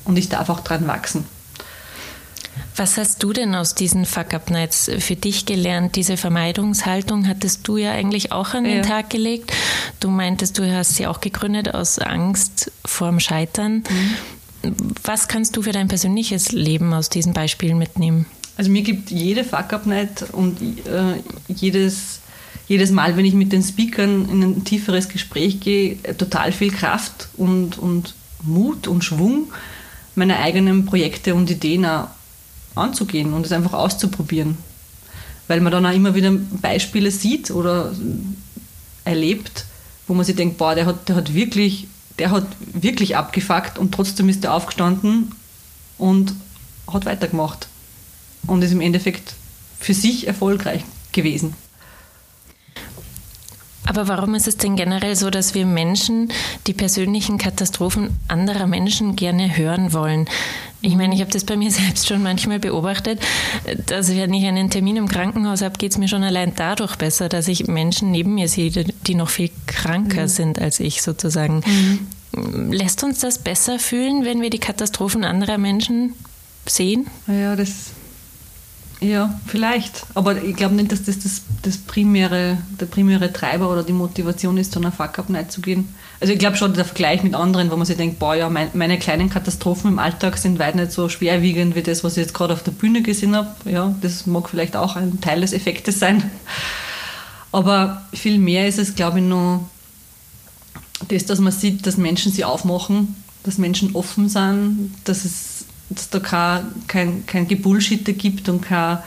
und 0.04 0.18
ich 0.18 0.28
darf 0.28 0.48
auch 0.48 0.60
dran 0.60 0.86
wachsen. 0.86 1.24
Was 2.76 2.96
hast 2.98 3.22
du 3.22 3.32
denn 3.32 3.54
aus 3.54 3.76
diesen 3.76 4.04
Fuck-Up-Nights 4.04 4.90
für 4.98 5.14
dich 5.14 5.46
gelernt? 5.46 5.94
Diese 5.94 6.16
Vermeidungshaltung 6.16 7.28
hattest 7.28 7.68
du 7.68 7.76
ja 7.76 7.92
eigentlich 7.92 8.32
auch 8.32 8.52
an 8.54 8.64
den 8.64 8.78
ja. 8.78 8.82
Tag 8.82 9.10
gelegt. 9.10 9.52
Du 10.00 10.10
meintest, 10.10 10.58
du 10.58 10.74
hast 10.74 10.96
sie 10.96 11.06
auch 11.06 11.20
gegründet 11.20 11.72
aus 11.72 12.00
Angst 12.00 12.72
vorm 12.84 13.20
Scheitern. 13.20 13.84
Mhm. 14.62 14.74
Was 15.04 15.28
kannst 15.28 15.56
du 15.56 15.62
für 15.62 15.72
dein 15.72 15.86
persönliches 15.86 16.50
Leben 16.50 16.92
aus 16.94 17.10
diesen 17.10 17.32
Beispielen 17.32 17.78
mitnehmen? 17.78 18.26
Also 18.56 18.70
mir 18.70 18.82
gibt 18.82 19.10
jede 19.10 19.44
Fuck-Up-Night 19.44 20.26
und 20.32 20.60
äh, 20.60 21.20
jedes, 21.48 22.20
jedes 22.66 22.90
Mal, 22.90 23.16
wenn 23.16 23.24
ich 23.24 23.34
mit 23.34 23.52
den 23.52 23.62
Speakern 23.62 24.28
in 24.28 24.42
ein 24.42 24.64
tieferes 24.64 25.08
Gespräch 25.08 25.60
gehe, 25.60 26.02
total 26.16 26.50
viel 26.50 26.72
Kraft 26.72 27.28
und, 27.36 27.78
und 27.78 28.14
Mut 28.42 28.88
und 28.88 29.04
Schwung, 29.04 29.52
meine 30.16 30.38
eigenen 30.38 30.86
Projekte 30.86 31.34
und 31.36 31.50
Ideen 31.50 31.86
anzugehen 32.74 33.32
und 33.32 33.46
es 33.46 33.52
einfach 33.52 33.72
auszuprobieren. 33.72 34.56
Weil 35.46 35.60
man 35.60 35.72
dann 35.72 35.86
auch 35.86 35.92
immer 35.92 36.14
wieder 36.14 36.32
Beispiele 36.32 37.10
sieht 37.10 37.50
oder 37.50 37.92
erlebt, 39.04 39.66
wo 40.06 40.14
man 40.14 40.24
sich 40.24 40.36
denkt, 40.36 40.58
boah, 40.58 40.74
der 40.74 40.86
hat, 40.86 41.08
der 41.08 41.16
hat 41.16 41.34
wirklich, 41.34 41.86
der 42.18 42.30
hat 42.30 42.46
wirklich 42.72 43.16
abgefuckt 43.16 43.78
und 43.78 43.92
trotzdem 43.92 44.28
ist 44.28 44.44
er 44.44 44.54
aufgestanden 44.54 45.32
und 45.98 46.34
hat 46.90 47.04
weitergemacht. 47.06 47.68
Und 48.46 48.62
ist 48.62 48.72
im 48.72 48.80
Endeffekt 48.80 49.34
für 49.80 49.94
sich 49.94 50.26
erfolgreich 50.26 50.84
gewesen. 51.12 51.54
Aber 53.86 54.08
warum 54.08 54.34
ist 54.34 54.48
es 54.48 54.56
denn 54.56 54.76
generell 54.76 55.14
so, 55.14 55.30
dass 55.30 55.54
wir 55.54 55.66
Menschen 55.66 56.32
die 56.66 56.72
persönlichen 56.72 57.38
Katastrophen 57.38 58.18
anderer 58.28 58.66
Menschen 58.66 59.14
gerne 59.14 59.56
hören 59.56 59.92
wollen? 59.92 60.28
Ich 60.84 60.96
meine, 60.96 61.14
ich 61.14 61.20
habe 61.20 61.30
das 61.30 61.44
bei 61.44 61.56
mir 61.56 61.70
selbst 61.70 62.06
schon 62.06 62.22
manchmal 62.22 62.58
beobachtet, 62.58 63.20
dass 63.86 64.14
wenn 64.14 64.34
ich 64.34 64.44
einen 64.44 64.70
Termin 64.70 64.96
im 64.96 65.08
Krankenhaus 65.08 65.62
habe, 65.62 65.78
geht 65.78 65.92
es 65.92 65.98
mir 65.98 66.08
schon 66.08 66.22
allein 66.22 66.52
dadurch 66.54 66.96
besser, 66.96 67.28
dass 67.28 67.48
ich 67.48 67.66
Menschen 67.66 68.10
neben 68.10 68.34
mir 68.34 68.48
sehe, 68.48 68.70
die 68.70 69.14
noch 69.14 69.30
viel 69.30 69.50
kranker 69.66 70.22
mhm. 70.22 70.28
sind 70.28 70.58
als 70.60 70.80
ich 70.80 71.02
sozusagen. 71.02 71.62
Mhm. 71.66 72.72
Lässt 72.72 73.02
uns 73.04 73.20
das 73.20 73.38
besser 73.38 73.78
fühlen, 73.78 74.24
wenn 74.24 74.42
wir 74.42 74.50
die 74.50 74.58
Katastrophen 74.58 75.24
anderer 75.24 75.56
Menschen 75.56 76.14
sehen? 76.66 77.06
Ja, 77.28 77.56
das 77.56 77.92
ja, 79.00 79.38
vielleicht. 79.46 80.06
Aber 80.14 80.42
ich 80.42 80.56
glaube 80.56 80.74
nicht, 80.74 80.92
dass 80.92 81.04
das, 81.04 81.18
das 81.18 81.42
das 81.64 81.78
primäre, 81.78 82.58
der 82.80 82.86
primäre 82.86 83.32
Treiber 83.32 83.70
oder 83.70 83.82
die 83.82 83.92
Motivation 83.92 84.58
ist, 84.58 84.72
zu 84.72 84.78
einer 84.78 84.92
Fuck-Up-Night 84.92 85.50
zu 85.50 85.60
gehen. 85.60 85.94
Also 86.20 86.32
ich 86.32 86.38
glaube 86.38 86.56
schon, 86.56 86.74
der 86.74 86.84
Vergleich 86.84 87.22
mit 87.22 87.34
anderen, 87.34 87.70
wo 87.70 87.76
man 87.76 87.86
sich 87.86 87.96
denkt, 87.96 88.18
boah, 88.18 88.34
ja, 88.34 88.48
mein, 88.48 88.68
meine 88.74 88.98
kleinen 88.98 89.30
Katastrophen 89.30 89.92
im 89.92 89.98
Alltag 89.98 90.38
sind 90.38 90.58
weit 90.58 90.74
nicht 90.74 90.92
so 90.92 91.08
schwerwiegend 91.08 91.74
wie 91.74 91.82
das, 91.82 92.04
was 92.04 92.16
ich 92.16 92.22
jetzt 92.22 92.34
gerade 92.34 92.52
auf 92.52 92.62
der 92.62 92.72
Bühne 92.72 93.02
gesehen 93.02 93.34
habe. 93.34 93.48
Ja, 93.64 93.94
das 94.00 94.26
mag 94.26 94.48
vielleicht 94.48 94.76
auch 94.76 94.96
ein 94.96 95.20
Teil 95.20 95.40
des 95.40 95.52
Effektes 95.52 95.98
sein. 95.98 96.30
Aber 97.52 98.02
viel 98.12 98.38
mehr 98.38 98.68
ist 98.68 98.78
es, 98.78 98.94
glaube 98.94 99.18
ich, 99.18 99.24
nur 99.24 99.60
das, 101.08 101.26
dass 101.26 101.38
man 101.40 101.52
sieht, 101.52 101.86
dass 101.86 101.96
Menschen 101.96 102.32
sich 102.32 102.44
aufmachen, 102.44 103.16
dass 103.42 103.58
Menschen 103.58 103.94
offen 103.94 104.28
sind, 104.28 104.92
dass 105.04 105.24
es 105.24 105.53
dass 105.94 106.10
da 106.10 106.20
kein, 106.20 106.86
kein, 106.86 107.26
kein 107.26 107.48
Gebullshitter 107.48 108.12
gibt 108.12 108.48
und 108.48 108.62
kein, 108.62 108.98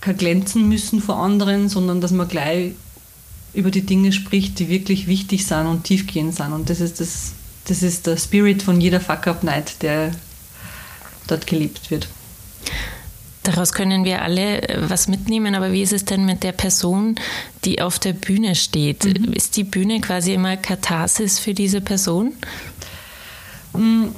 kein 0.00 0.16
Glänzen 0.16 0.68
müssen 0.68 1.00
vor 1.00 1.16
anderen, 1.16 1.68
sondern 1.68 2.00
dass 2.00 2.10
man 2.10 2.28
gleich 2.28 2.72
über 3.54 3.70
die 3.70 3.82
Dinge 3.82 4.12
spricht, 4.12 4.58
die 4.58 4.68
wirklich 4.68 5.06
wichtig 5.06 5.46
sind 5.46 5.66
und 5.66 5.84
tiefgehend 5.84 6.34
sind. 6.34 6.52
Und 6.52 6.70
das 6.70 6.80
ist, 6.80 7.00
das, 7.00 7.32
das 7.66 7.82
ist 7.82 8.06
der 8.06 8.16
Spirit 8.16 8.62
von 8.62 8.80
jeder 8.80 9.00
Fuck-Up-Night, 9.00 9.82
der 9.82 10.12
dort 11.26 11.46
gelebt 11.46 11.90
wird. 11.90 12.08
Daraus 13.42 13.72
können 13.72 14.04
wir 14.04 14.22
alle 14.22 14.62
äh, 14.62 14.88
was 14.88 15.08
mitnehmen, 15.08 15.54
aber 15.54 15.72
wie 15.72 15.82
ist 15.82 15.92
es 15.92 16.04
denn 16.04 16.24
mit 16.24 16.42
der 16.44 16.52
Person, 16.52 17.16
die 17.64 17.82
auf 17.82 17.98
der 17.98 18.12
Bühne 18.12 18.54
steht? 18.54 19.04
Mhm. 19.04 19.32
Ist 19.32 19.56
die 19.56 19.64
Bühne 19.64 20.00
quasi 20.00 20.32
immer 20.34 20.56
Katharsis 20.56 21.38
für 21.38 21.52
diese 21.52 21.80
Person? 21.80 22.34
Mm, 23.74 24.08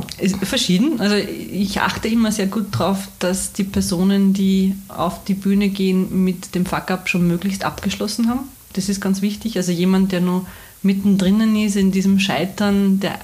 verschieden. 0.43 1.01
Also 1.01 1.15
ich 1.17 1.81
achte 1.81 2.09
immer 2.09 2.33
sehr 2.33 2.47
gut 2.47 2.67
darauf, 2.73 3.09
dass 3.19 3.53
die 3.53 3.65
Personen, 3.65 4.33
die 4.33 4.75
auf 4.89 5.25
die 5.25 5.35
Bühne 5.35 5.69
gehen, 5.69 6.25
mit 6.25 6.55
dem 6.55 6.67
Fuck-up 6.67 7.09
schon 7.09 7.27
möglichst 7.27 7.65
abgeschlossen 7.65 8.29
haben. 8.29 8.49
Das 8.73 8.89
ist 8.89 9.01
ganz 9.01 9.23
wichtig. 9.23 9.57
Also 9.57 9.71
jemand, 9.71 10.11
der 10.13 10.21
nur 10.21 10.45
mittendrin 10.83 11.57
ist 11.57 11.77
in 11.77 11.93
diesem 11.93 12.19
Scheitern, 12.19 13.01
der 13.01 13.19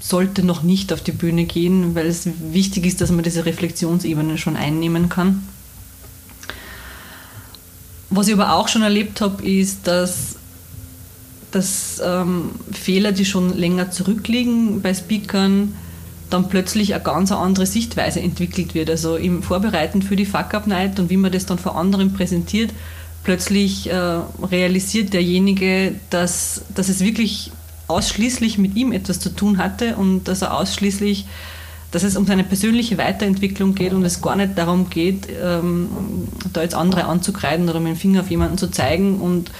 sollte 0.00 0.42
noch 0.42 0.62
nicht 0.62 0.92
auf 0.92 1.02
die 1.02 1.12
Bühne 1.12 1.44
gehen, 1.44 1.94
weil 1.94 2.06
es 2.06 2.28
wichtig 2.52 2.86
ist, 2.86 3.00
dass 3.00 3.10
man 3.10 3.22
diese 3.22 3.46
Reflexionsebene 3.46 4.38
schon 4.38 4.56
einnehmen 4.56 5.08
kann. 5.08 5.46
Was 8.10 8.26
ich 8.26 8.34
aber 8.34 8.54
auch 8.54 8.68
schon 8.68 8.82
erlebt 8.82 9.20
habe, 9.20 9.46
ist, 9.46 9.86
dass 9.86 10.36
dass 11.50 12.00
ähm, 12.04 12.50
Fehler, 12.72 13.12
die 13.12 13.24
schon 13.24 13.56
länger 13.56 13.90
zurückliegen 13.90 14.82
bei 14.82 14.94
Speakern, 14.94 15.74
dann 16.30 16.48
plötzlich 16.48 16.94
eine 16.94 17.02
ganz 17.02 17.32
andere 17.32 17.66
Sichtweise 17.66 18.20
entwickelt 18.20 18.74
wird. 18.74 18.90
Also 18.90 19.16
im 19.16 19.42
Vorbereiten 19.42 20.02
für 20.02 20.16
die 20.16 20.26
Fuck-Up-Night 20.26 21.00
und 21.00 21.10
wie 21.10 21.16
man 21.16 21.32
das 21.32 21.46
dann 21.46 21.58
vor 21.58 21.76
anderen 21.76 22.12
präsentiert, 22.12 22.70
plötzlich 23.24 23.90
äh, 23.90 24.20
realisiert 24.42 25.12
derjenige, 25.12 25.94
dass, 26.10 26.62
dass 26.74 26.88
es 26.88 27.00
wirklich 27.00 27.50
ausschließlich 27.88 28.58
mit 28.58 28.76
ihm 28.76 28.92
etwas 28.92 29.18
zu 29.18 29.30
tun 29.30 29.58
hatte 29.58 29.96
und 29.96 30.24
dass 30.24 30.42
er 30.42 30.54
ausschließlich, 30.54 31.26
dass 31.90 32.02
es 32.02 32.16
um 32.16 32.26
seine 32.26 32.44
persönliche 32.44 32.98
Weiterentwicklung 32.98 33.74
geht 33.74 33.94
und 33.94 34.04
es 34.04 34.20
gar 34.20 34.36
nicht 34.36 34.58
darum 34.58 34.90
geht, 34.90 35.26
ähm, 35.42 35.88
da 36.52 36.62
jetzt 36.62 36.74
andere 36.74 37.04
anzukreiden 37.04 37.68
oder 37.68 37.80
mit 37.80 37.94
dem 37.94 37.96
Finger 37.96 38.20
auf 38.20 38.30
jemanden 38.30 38.58
zu 38.58 38.70
zeigen 38.70 39.20
und 39.20 39.50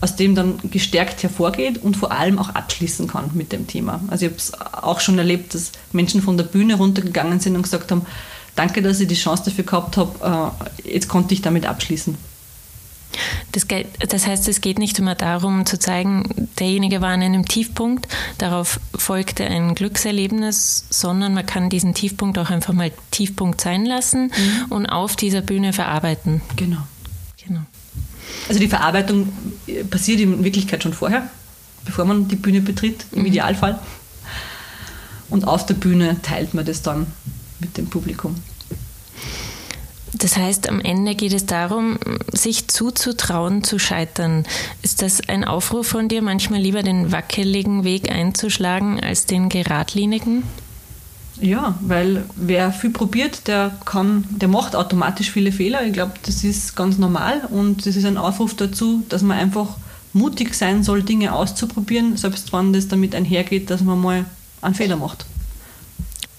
aus 0.00 0.16
dem 0.16 0.34
dann 0.34 0.58
gestärkt 0.70 1.22
hervorgeht 1.22 1.78
und 1.78 1.96
vor 1.96 2.12
allem 2.12 2.38
auch 2.38 2.50
abschließen 2.50 3.08
kann 3.08 3.30
mit 3.34 3.52
dem 3.52 3.66
Thema. 3.66 4.00
Also 4.08 4.26
ich 4.26 4.32
habe 4.32 4.38
es 4.38 4.52
auch 4.82 5.00
schon 5.00 5.18
erlebt, 5.18 5.54
dass 5.54 5.72
Menschen 5.92 6.20
von 6.20 6.36
der 6.36 6.44
Bühne 6.44 6.74
runtergegangen 6.74 7.40
sind 7.40 7.56
und 7.56 7.62
gesagt 7.62 7.90
haben, 7.90 8.04
danke, 8.56 8.82
dass 8.82 9.00
ich 9.00 9.08
die 9.08 9.14
Chance 9.14 9.44
dafür 9.46 9.64
gehabt 9.64 9.96
habe, 9.96 10.52
äh, 10.84 10.92
jetzt 10.92 11.08
konnte 11.08 11.34
ich 11.34 11.42
damit 11.42 11.66
abschließen. 11.66 12.16
Das, 13.52 13.66
das, 14.08 14.26
heißt, 14.26 14.48
es 14.48 14.60
geht 14.60 14.78
nicht 14.78 14.98
immer 14.98 15.14
darum 15.14 15.64
zu 15.64 15.78
zeigen, 15.78 16.48
derjenige 16.58 17.00
war 17.00 17.10
an 17.10 17.22
einem 17.22 17.46
Tiefpunkt, 17.46 18.08
darauf 18.36 18.80
folgte 18.94 19.44
ein 19.44 19.74
Glückserlebnis, 19.74 20.86
sondern 20.90 21.32
man 21.32 21.46
kann 21.46 21.70
diesen 21.70 21.94
Tiefpunkt 21.94 22.38
auch 22.38 22.50
einfach 22.50 22.74
mal 22.74 22.92
Tiefpunkt 23.12 23.60
sein 23.60 23.86
lassen 23.86 24.24
mhm. 24.36 24.72
und 24.72 24.86
auf 24.86 25.16
dieser 25.16 25.40
Bühne 25.40 25.72
verarbeiten. 25.72 26.42
Genau. 26.56 26.82
genau. 27.42 27.60
Also 28.48 28.60
die 28.60 28.68
Verarbeitung 28.68 29.32
passiert 29.90 30.20
in 30.20 30.44
Wirklichkeit 30.44 30.82
schon 30.82 30.92
vorher, 30.92 31.28
bevor 31.84 32.04
man 32.04 32.28
die 32.28 32.36
Bühne 32.36 32.60
betritt, 32.60 33.04
im 33.12 33.20
mhm. 33.20 33.26
Idealfall. 33.26 33.78
Und 35.28 35.46
auf 35.46 35.66
der 35.66 35.74
Bühne 35.74 36.20
teilt 36.22 36.54
man 36.54 36.64
das 36.64 36.82
dann 36.82 37.06
mit 37.58 37.76
dem 37.76 37.88
Publikum. 37.88 38.36
Das 40.12 40.36
heißt, 40.36 40.68
am 40.68 40.80
Ende 40.80 41.14
geht 41.14 41.32
es 41.32 41.46
darum, 41.46 41.98
sich 42.32 42.68
zuzutrauen, 42.68 43.64
zu 43.64 43.78
scheitern. 43.78 44.46
Ist 44.82 45.02
das 45.02 45.28
ein 45.28 45.44
Aufruf 45.44 45.88
von 45.88 46.08
dir, 46.08 46.22
manchmal 46.22 46.60
lieber 46.60 46.82
den 46.82 47.12
wackeligen 47.12 47.84
Weg 47.84 48.10
einzuschlagen 48.10 49.00
als 49.00 49.26
den 49.26 49.48
geradlinigen? 49.48 50.44
Ja, 51.40 51.78
weil 51.80 52.24
wer 52.34 52.72
viel 52.72 52.90
probiert, 52.90 53.46
der 53.46 53.72
kann, 53.84 54.24
der 54.30 54.48
macht 54.48 54.74
automatisch 54.74 55.30
viele 55.30 55.52
Fehler. 55.52 55.84
Ich 55.84 55.92
glaube, 55.92 56.12
das 56.22 56.44
ist 56.44 56.74
ganz 56.76 56.96
normal 56.96 57.42
und 57.50 57.84
das 57.86 57.96
ist 57.96 58.06
ein 58.06 58.16
Aufruf 58.16 58.54
dazu, 58.54 59.04
dass 59.08 59.22
man 59.22 59.36
einfach 59.38 59.76
mutig 60.14 60.54
sein 60.54 60.82
soll, 60.82 61.02
Dinge 61.02 61.34
auszuprobieren, 61.34 62.16
selbst 62.16 62.52
wenn 62.52 62.72
das 62.72 62.88
damit 62.88 63.14
einhergeht, 63.14 63.68
dass 63.68 63.82
man 63.82 64.00
mal 64.00 64.24
einen 64.62 64.74
Fehler 64.74 64.96
macht. 64.96 65.26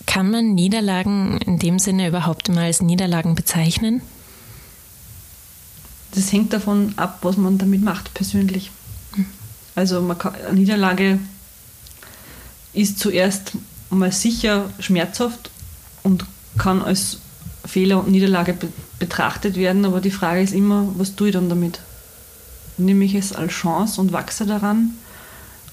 Kann 0.08 0.32
man 0.32 0.56
Niederlagen 0.56 1.38
in 1.46 1.60
dem 1.60 1.78
Sinne 1.78 2.08
überhaupt 2.08 2.50
mal 2.50 2.66
als 2.66 2.82
Niederlagen 2.82 3.36
bezeichnen? 3.36 4.02
Das 6.12 6.32
hängt 6.32 6.54
davon 6.54 6.94
ab, 6.96 7.20
was 7.22 7.38
man 7.38 7.60
damit 7.60 7.84
macht, 7.84 8.14
persönlich. 8.16 8.72
Hm. 9.14 9.26
Also 9.76 10.02
man 10.02 10.18
kann, 10.18 10.34
eine 10.34 10.58
Niederlage 10.58 11.20
ist 12.74 13.00
zuerst 13.00 13.54
mal 13.90 14.12
sicher 14.12 14.70
schmerzhaft 14.80 15.50
und 16.04 16.26
kann 16.58 16.82
als 16.82 17.20
Fehler 17.66 18.00
und 18.00 18.12
Niederlage 18.12 18.54
be 18.54 18.68
betrachtet 19.00 19.58
werden, 19.58 19.86
aber 19.86 20.02
die 20.02 20.10
Frage 20.10 20.42
ist 20.42 20.54
immer, 20.54 20.88
was 20.98 21.16
tue 21.16 21.28
ich 21.28 21.34
dann 21.34 21.50
damit? 21.50 21.82
Nehme 22.78 23.06
ich 23.06 23.14
es 23.14 23.32
als 23.32 23.52
Chance 23.54 24.02
und 24.02 24.12
wachse 24.12 24.48
daran 24.48 24.96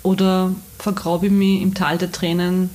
oder 0.03 0.55
vergrabe 0.79 1.27
ich 1.27 1.33
mich 1.33 1.63
im 1.63 1.73
Tal 1.73 1.97
der 1.97 2.13
Tränen 2.13 2.69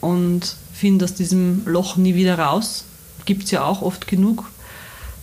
und 0.00 0.56
finde 0.72 1.04
aus 1.04 1.12
diesem 1.12 1.66
Loch 1.66 1.96
nie 1.96 2.14
wieder 2.14 2.38
raus? 2.38 2.84
Gibt 3.26 3.44
es 3.44 3.50
ja 3.50 3.62
auch 3.62 3.82
oft 3.82 4.06
genug. 4.06 4.50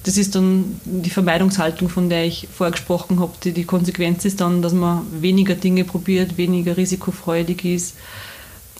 Das 0.03 0.15
ist 0.17 0.35
dann 0.35 0.79
die 0.85 1.09
Vermeidungshaltung, 1.09 1.89
von 1.89 2.09
der 2.09 2.25
ich 2.25 2.47
vorher 2.55 2.71
gesprochen 2.71 3.19
habe. 3.19 3.33
Die, 3.43 3.51
die 3.51 3.65
Konsequenz 3.65 4.23
ist 4.25 4.39
dann, 4.39 4.61
dass 4.61 4.73
man 4.73 5.05
weniger 5.21 5.55
Dinge 5.55 5.83
probiert, 5.83 6.37
weniger 6.37 6.77
risikofreudig 6.77 7.65
ist, 7.65 7.95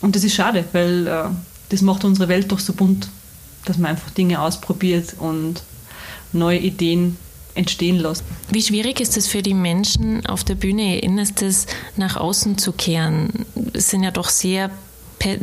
und 0.02 0.16
das 0.16 0.24
ist 0.24 0.36
schade, 0.36 0.64
weil 0.74 1.08
äh, 1.08 1.24
das 1.70 1.82
macht 1.82 2.04
unsere 2.04 2.30
Welt 2.30 2.52
doch 2.52 2.60
so 2.60 2.74
bunt, 2.74 3.10
dass 3.66 3.78
man 3.78 3.92
einfach 3.92 4.12
Dinge 4.12 4.42
ausprobiert 4.42 5.16
und 5.20 5.64
neue 6.34 6.60
Ideen 6.60 7.18
entstehen 7.56 7.98
lässt. 7.98 8.24
Wie 8.52 8.62
schwierig 8.62 9.00
ist 9.00 9.18
es 9.18 9.28
für 9.28 9.42
die 9.42 9.54
Menschen 9.54 10.26
auf 10.26 10.44
der 10.44 10.56
Bühne, 10.56 11.00
Innerstes 11.00 11.66
nach 11.96 12.16
außen 12.16 12.58
zu 12.58 12.72
kehren? 12.72 13.46
Es 13.74 13.90
sind 13.90 14.04
ja 14.04 14.12
doch 14.12 14.30
sehr 14.30 14.70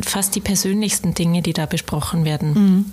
fast 0.01 0.35
die 0.35 0.41
persönlichsten 0.41 1.13
Dinge, 1.13 1.41
die 1.41 1.53
da 1.53 1.65
besprochen 1.65 2.25
werden. 2.25 2.53
Mhm. 2.53 2.85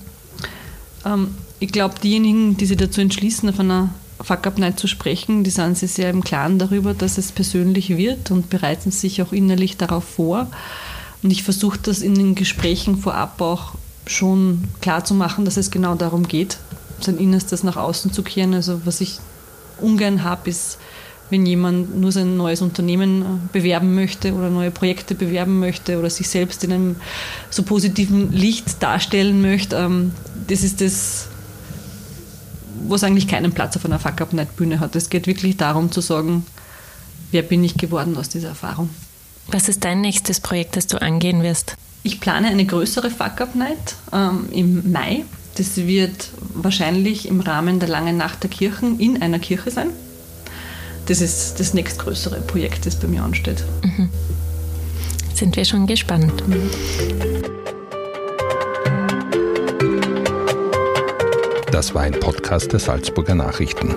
Ähm, 1.06 1.34
ich 1.60 1.70
glaube, 1.70 1.94
diejenigen, 2.02 2.56
die 2.56 2.66
sich 2.66 2.76
dazu 2.76 3.00
entschließen, 3.00 3.48
auf 3.48 3.60
einer 3.60 3.90
Fuck-Up-Night 4.20 4.78
zu 4.78 4.88
sprechen, 4.88 5.44
die 5.44 5.50
sind 5.50 5.78
sich 5.78 5.92
sehr 5.92 6.10
im 6.10 6.24
Klaren 6.24 6.58
darüber, 6.58 6.92
dass 6.92 7.18
es 7.18 7.32
persönlich 7.32 7.96
wird 7.96 8.30
und 8.30 8.50
bereiten 8.50 8.90
sich 8.90 9.22
auch 9.22 9.32
innerlich 9.32 9.76
darauf 9.76 10.04
vor. 10.04 10.48
Und 11.22 11.30
ich 11.30 11.42
versuche 11.42 11.78
das 11.82 12.00
in 12.00 12.14
den 12.14 12.34
Gesprächen 12.34 12.98
vorab 12.98 13.40
auch 13.40 13.74
schon 14.06 14.64
klar 14.80 15.04
zu 15.04 15.14
machen, 15.14 15.44
dass 15.44 15.56
es 15.56 15.70
genau 15.70 15.94
darum 15.94 16.26
geht, 16.26 16.58
sein 17.00 17.18
Innerstes 17.18 17.62
nach 17.62 17.76
außen 17.76 18.12
zu 18.12 18.22
kehren. 18.22 18.54
Also 18.54 18.80
was 18.84 19.00
ich 19.00 19.18
ungern 19.80 20.24
habe, 20.24 20.50
ist, 20.50 20.78
wenn 21.30 21.46
jemand 21.46 21.98
nur 21.98 22.12
sein 22.12 22.36
neues 22.36 22.60
Unternehmen 22.60 23.22
äh, 23.22 23.24
bewerben 23.52 23.94
möchte 23.94 24.34
oder 24.34 24.50
neue 24.50 24.70
Projekte 24.70 25.14
bewerben 25.14 25.58
möchte 25.60 25.98
oder 25.98 26.10
sich 26.10 26.28
selbst 26.28 26.62
in 26.62 26.72
einem 26.72 26.96
so 27.48 27.62
positiven 27.62 28.32
Licht 28.32 28.82
darstellen 28.82 29.40
möchte. 29.40 29.76
Ähm, 29.76 30.12
das 30.48 30.62
ist 30.62 30.80
das, 30.80 31.28
was 32.86 33.02
eigentlich 33.02 33.28
keinen 33.28 33.52
Platz 33.52 33.76
auf 33.76 33.84
einer 33.86 33.98
Fuck-Up-Night-Bühne 33.98 34.80
hat. 34.80 34.94
Es 34.94 35.08
geht 35.08 35.26
wirklich 35.26 35.56
darum 35.56 35.90
zu 35.90 36.00
sagen, 36.00 36.44
wer 37.30 37.42
bin 37.42 37.64
ich 37.64 37.76
geworden 37.76 38.16
aus 38.18 38.28
dieser 38.28 38.48
Erfahrung. 38.48 38.90
Was 39.48 39.68
ist 39.68 39.84
dein 39.84 40.00
nächstes 40.00 40.40
Projekt, 40.40 40.76
das 40.76 40.86
du 40.86 41.00
angehen 41.00 41.42
wirst? 41.42 41.76
Ich 42.02 42.20
plane 42.20 42.48
eine 42.48 42.64
größere 42.64 43.10
Fuck-Up-Night 43.10 43.96
ähm, 44.12 44.48
im 44.52 44.92
Mai. 44.92 45.24
Das 45.56 45.76
wird 45.76 46.30
wahrscheinlich 46.54 47.28
im 47.28 47.40
Rahmen 47.40 47.78
der 47.78 47.88
Langen 47.88 48.16
Nacht 48.16 48.42
der 48.42 48.50
Kirchen 48.50 48.98
in 48.98 49.20
einer 49.20 49.38
Kirche 49.38 49.70
sein. 49.70 49.90
Das 51.06 51.20
ist 51.20 51.60
das 51.60 51.74
nächstgrößere 51.74 52.40
Projekt, 52.40 52.86
das 52.86 52.96
bei 52.96 53.08
mir 53.08 53.22
ansteht. 53.22 53.64
Mhm. 53.82 54.08
Sind 55.34 55.56
wir 55.56 55.64
schon 55.64 55.86
gespannt. 55.86 56.46
Mhm. 56.48 56.70
Das 61.70 61.94
war 61.94 62.02
ein 62.02 62.18
Podcast 62.18 62.72
der 62.72 62.80
Salzburger 62.80 63.34
Nachrichten. 63.34 63.96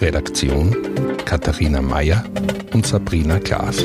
Redaktion 0.00 0.76
Katharina 1.24 1.82
Mayer 1.82 2.24
und 2.72 2.86
Sabrina 2.86 3.38
Klaas. 3.38 3.84